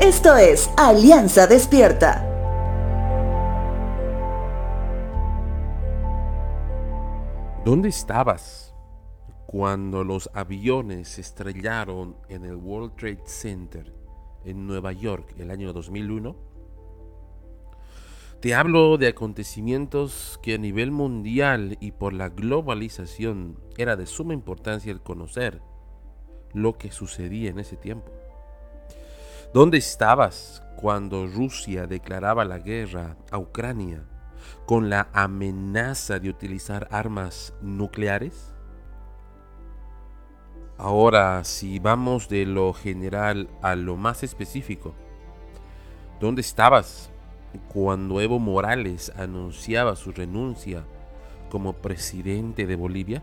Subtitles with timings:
[0.00, 2.22] Esto es Alianza Despierta.
[7.64, 8.74] ¿Dónde estabas
[9.46, 13.94] cuando los aviones se estrellaron en el World Trade Center
[14.44, 16.36] en Nueva York el año 2001?
[18.42, 24.34] Te hablo de acontecimientos que a nivel mundial y por la globalización era de suma
[24.34, 25.62] importancia el conocer
[26.52, 28.12] lo que sucedía en ese tiempo.
[29.54, 34.02] ¿Dónde estabas cuando Rusia declaraba la guerra a Ucrania
[34.66, 38.52] con la amenaza de utilizar armas nucleares?
[40.76, 44.94] Ahora, si vamos de lo general a lo más específico,
[46.20, 47.10] ¿dónde estabas
[47.68, 50.84] cuando Evo Morales anunciaba su renuncia
[51.50, 53.22] como presidente de Bolivia?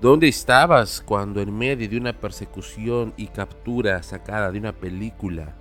[0.00, 5.54] ¿Dónde estabas cuando en medio de una persecución y captura sacada de una película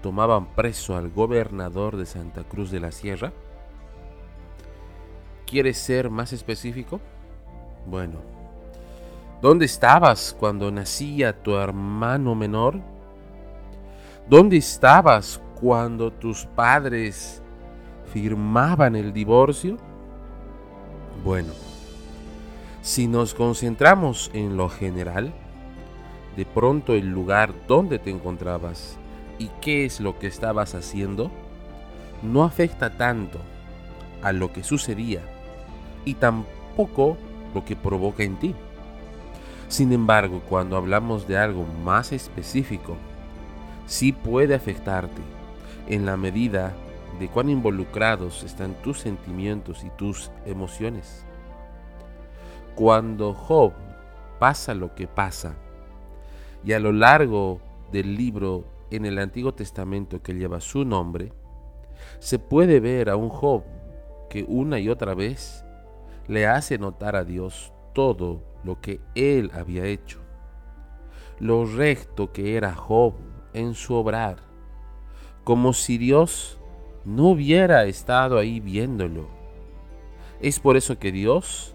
[0.00, 3.30] tomaban preso al gobernador de Santa Cruz de la Sierra?
[5.46, 6.98] ¿Quieres ser más específico?
[7.86, 8.20] Bueno,
[9.42, 12.80] ¿dónde estabas cuando nacía tu hermano menor?
[14.30, 17.42] ¿Dónde estabas cuando tus padres
[18.14, 19.76] firmaban el divorcio?
[21.22, 21.52] Bueno,
[22.88, 25.34] si nos concentramos en lo general,
[26.38, 28.96] de pronto el lugar donde te encontrabas
[29.38, 31.30] y qué es lo que estabas haciendo
[32.22, 33.40] no afecta tanto
[34.22, 35.20] a lo que sucedía
[36.06, 37.18] y tampoco
[37.54, 38.54] lo que provoca en ti.
[39.68, 42.96] Sin embargo, cuando hablamos de algo más específico,
[43.86, 45.20] sí puede afectarte
[45.88, 46.72] en la medida
[47.20, 51.27] de cuán involucrados están tus sentimientos y tus emociones.
[52.78, 53.72] Cuando Job
[54.38, 55.56] pasa lo que pasa,
[56.64, 61.32] y a lo largo del libro en el Antiguo Testamento que lleva su nombre,
[62.20, 63.64] se puede ver a un Job
[64.30, 65.64] que una y otra vez
[66.28, 70.20] le hace notar a Dios todo lo que él había hecho,
[71.40, 73.14] lo recto que era Job
[73.54, 74.36] en su obrar,
[75.42, 76.60] como si Dios
[77.04, 79.26] no hubiera estado ahí viéndolo.
[80.40, 81.74] Es por eso que Dios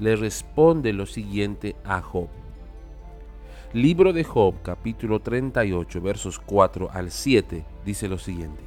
[0.00, 2.28] le responde lo siguiente a Job.
[3.74, 8.62] Libro de Job, capítulo 38, versos 4 al 7, dice lo siguiente.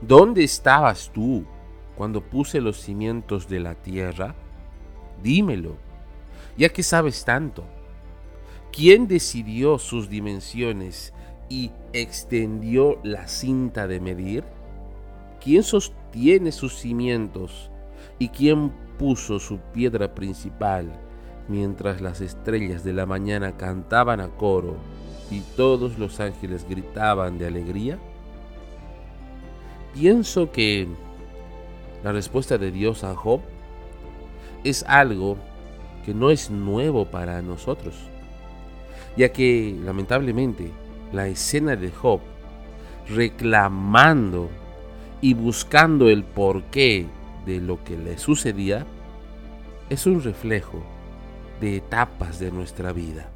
[0.00, 1.44] ¿Dónde estabas tú
[1.96, 4.34] cuando puse los cimientos de la tierra?
[5.22, 5.76] Dímelo,
[6.58, 7.64] ya que sabes tanto.
[8.70, 11.14] ¿Quién decidió sus dimensiones
[11.48, 14.44] y extendió la cinta de medir?
[15.42, 17.70] ¿Quién sostiene sus cimientos
[18.18, 20.92] y quién puso su piedra principal
[21.48, 24.76] mientras las estrellas de la mañana cantaban a coro
[25.30, 27.98] y todos los ángeles gritaban de alegría?
[29.94, 30.88] Pienso que
[32.02, 33.40] la respuesta de Dios a Job
[34.64, 35.36] es algo
[36.04, 37.94] que no es nuevo para nosotros,
[39.16, 40.70] ya que lamentablemente
[41.12, 42.20] la escena de Job
[43.08, 44.48] reclamando
[45.20, 47.06] y buscando el porqué
[47.44, 48.86] de lo que le sucedía
[49.90, 50.82] es un reflejo
[51.60, 53.30] de etapas de nuestra vida.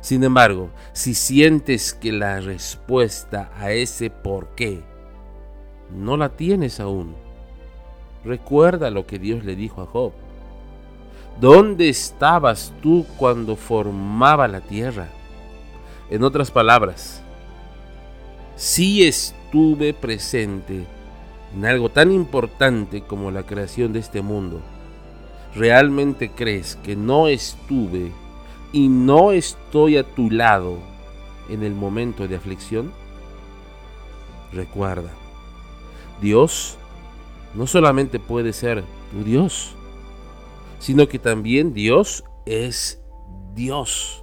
[0.00, 4.82] Sin embargo, si sientes que la respuesta a ese por qué
[5.94, 7.14] no la tienes aún,
[8.24, 10.12] recuerda lo que Dios le dijo a Job.
[11.40, 15.08] ¿Dónde estabas tú cuando formaba la tierra?
[16.10, 17.22] En otras palabras,
[18.56, 20.84] si estuve presente
[21.54, 24.60] en algo tan importante como la creación de este mundo,
[25.54, 28.12] ¿realmente crees que no estuve
[28.72, 30.78] y no estoy a tu lado
[31.48, 32.92] en el momento de aflicción?
[34.52, 35.10] Recuerda,
[36.20, 36.78] Dios
[37.54, 39.74] no solamente puede ser tu Dios,
[40.78, 43.00] sino que también Dios es
[43.54, 44.21] Dios.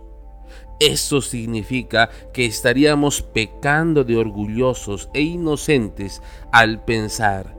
[0.79, 6.21] Eso significa que estaríamos pecando de orgullosos e inocentes
[6.51, 7.55] al pensar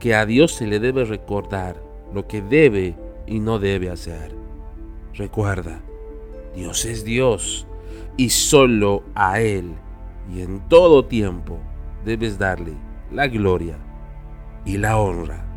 [0.00, 1.76] que a Dios se le debe recordar
[2.12, 2.96] lo que debe
[3.26, 4.34] y no debe hacer.
[5.12, 5.82] Recuerda,
[6.54, 7.66] Dios es Dios
[8.16, 9.74] y solo a Él
[10.32, 11.58] y en todo tiempo
[12.04, 12.72] debes darle
[13.12, 13.76] la gloria
[14.64, 15.53] y la honra.